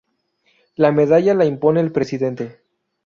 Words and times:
La 0.77 0.91
medalla 0.91 1.35
la 1.35 1.45
impone 1.45 1.79
el 1.79 1.91
presidente. 1.91 2.59